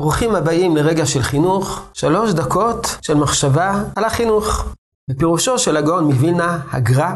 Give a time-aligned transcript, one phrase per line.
[0.00, 4.74] ברוכים הבאים לרגע של חינוך, שלוש דקות של מחשבה על החינוך.
[5.10, 7.12] בפירושו של הגאון מווילנה, הגר"א,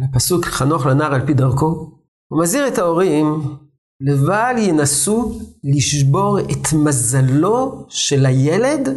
[0.00, 1.90] לפסוק חנוך לנער על פי דרכו,
[2.32, 3.56] הוא מזהיר את ההורים,
[4.00, 8.88] לבל ינסו לשבור את מזלו של הילד,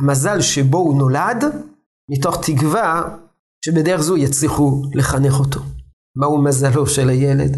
[0.00, 1.44] המזל שבו הוא נולד,
[2.10, 3.16] מתוך תקווה
[3.64, 5.60] שבדרך זו יצליחו לחנך אותו.
[6.16, 7.56] מהו מזלו של הילד?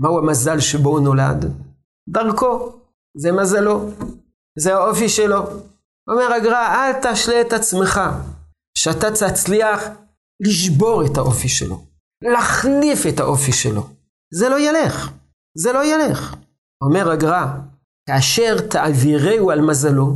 [0.00, 1.52] מהו המזל שבו הוא נולד?
[2.08, 2.72] דרכו,
[3.16, 3.90] זה מזלו.
[4.58, 5.42] זה האופי שלו.
[6.08, 8.00] אומר הגר"א, אל תשלה את עצמך,
[8.74, 9.84] שאתה תצליח
[10.40, 11.84] לשבור את האופי שלו,
[12.24, 13.86] להחליף את האופי שלו.
[14.34, 15.10] זה לא ילך,
[15.56, 16.34] זה לא ילך.
[16.82, 17.46] אומר הגר"א,
[18.08, 20.14] כאשר תעבירהו על מזלו,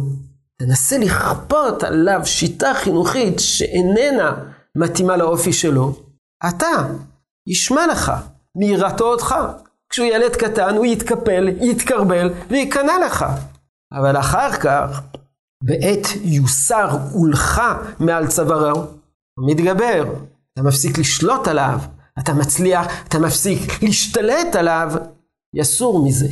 [0.59, 4.35] תנסה לכפות עליו שיטה חינוכית שאיננה
[4.77, 5.95] מתאימה לאופי שלו,
[6.49, 6.87] אתה,
[7.47, 8.13] ישמע לך,
[8.57, 9.35] מיראתו אותך.
[9.91, 13.25] כשהוא ילד קטן, הוא יתקפל, יתקרבל וייכנע לך.
[13.93, 15.03] אבל אחר כך,
[15.65, 17.63] בעת יוסר עולך
[18.01, 18.85] מעל צווארו,
[19.39, 20.15] מתגבר,
[20.53, 21.79] אתה מפסיק לשלוט עליו,
[22.19, 24.93] אתה מצליח, אתה מפסיק להשתלט עליו,
[25.55, 26.29] יסור מזה.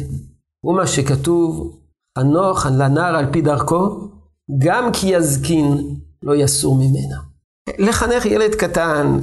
[0.65, 1.77] הוא מה שכתוב,
[2.19, 4.09] חנוך לנער על פי דרכו,
[4.59, 7.17] גם כי יזקין לא יסור ממנה.
[7.79, 9.19] לחנך ילד קטן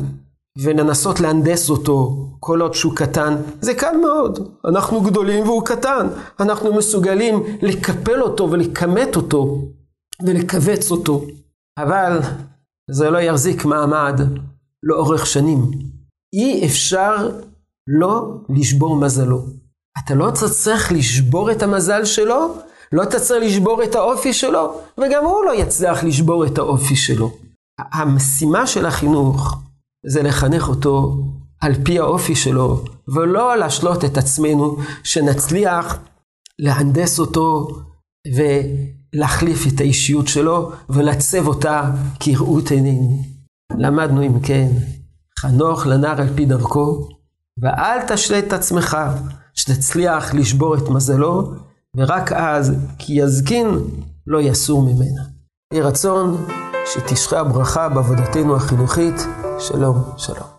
[0.63, 4.49] ולנסות להנדס אותו כל עוד שהוא קטן, זה קל מאוד.
[4.65, 6.07] אנחנו גדולים והוא קטן.
[6.39, 9.61] אנחנו מסוגלים לקפל אותו ולכמת אותו
[10.25, 11.25] ולכווץ אותו.
[11.79, 12.19] אבל
[12.91, 14.21] זה לא יחזיק מעמד
[14.83, 15.71] לאורך שנים.
[16.33, 17.29] אי אפשר
[17.87, 19.41] לא לשבור מזלו.
[20.05, 22.53] אתה לא צריך לשבור את המזל שלו,
[22.91, 27.31] לא תצטרך לשבור את האופי שלו, וגם הוא לא יצליח לשבור את האופי שלו.
[27.79, 29.57] המשימה של החינוך
[30.09, 31.23] זה לחנך אותו
[31.61, 35.99] על פי האופי שלו, ולא להשלות את עצמנו שנצליח
[36.59, 37.67] להנדס אותו
[38.35, 43.21] ולהחליף את האישיות שלו ולעצב אותה כראות עינינו.
[43.77, 44.67] למדנו אם כן,
[45.39, 47.09] חנוך לנער על פי דרכו,
[47.61, 48.97] ואל תשלה את עצמך
[49.55, 51.53] שתצליח לשבור את מזלו,
[51.97, 53.67] ורק אז, כי יזקין,
[54.27, 55.21] לא יסור ממנה.
[55.73, 56.47] יהי רצון
[56.93, 59.15] שתשרה הברכה בעבודתנו החינוכית.
[59.59, 60.56] שלום, שלום.